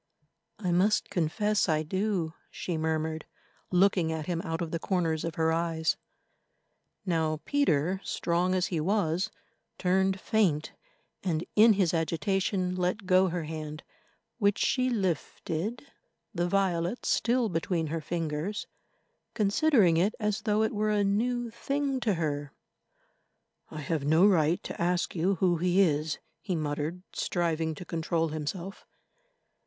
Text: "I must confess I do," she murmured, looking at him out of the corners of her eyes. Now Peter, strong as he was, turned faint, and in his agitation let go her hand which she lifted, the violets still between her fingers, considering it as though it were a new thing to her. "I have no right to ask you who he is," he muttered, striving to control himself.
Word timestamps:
"I 0.57 0.71
must 0.71 1.11
confess 1.11 1.69
I 1.69 1.83
do," 1.83 2.33
she 2.49 2.75
murmured, 2.75 3.27
looking 3.69 4.11
at 4.11 4.25
him 4.25 4.41
out 4.41 4.59
of 4.59 4.71
the 4.71 4.79
corners 4.79 5.23
of 5.23 5.35
her 5.35 5.53
eyes. 5.53 5.95
Now 7.05 7.39
Peter, 7.45 8.01
strong 8.03 8.55
as 8.55 8.65
he 8.73 8.79
was, 8.79 9.29
turned 9.77 10.19
faint, 10.19 10.71
and 11.23 11.45
in 11.55 11.73
his 11.73 11.93
agitation 11.93 12.73
let 12.75 13.05
go 13.05 13.27
her 13.27 13.43
hand 13.43 13.83
which 14.39 14.57
she 14.57 14.89
lifted, 14.89 15.85
the 16.33 16.47
violets 16.47 17.07
still 17.09 17.47
between 17.47 17.85
her 17.93 18.01
fingers, 18.01 18.65
considering 19.35 19.97
it 19.97 20.15
as 20.19 20.41
though 20.41 20.63
it 20.63 20.73
were 20.73 20.89
a 20.89 21.03
new 21.03 21.51
thing 21.51 21.99
to 21.99 22.15
her. 22.15 22.51
"I 23.69 23.81
have 23.81 24.03
no 24.03 24.25
right 24.25 24.63
to 24.63 24.81
ask 24.81 25.13
you 25.15 25.35
who 25.35 25.57
he 25.57 25.79
is," 25.79 26.17
he 26.41 26.55
muttered, 26.55 27.03
striving 27.13 27.75
to 27.75 27.85
control 27.85 28.29
himself. 28.29 28.87